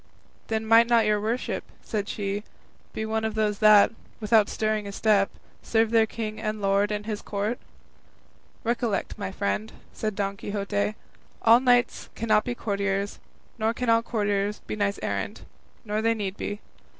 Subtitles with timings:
[0.47, 2.43] "Then might not your worship," said she,
[2.91, 5.29] "be one of those that, without stirring a step,
[5.61, 7.59] serve their king and lord in his court?"
[8.63, 10.95] "Recollect, my friend," said Don Quixote,
[11.43, 13.19] "all knights cannot be courtiers,
[13.59, 15.45] nor can all courtiers be knights errant,
[15.85, 16.61] nor need they be.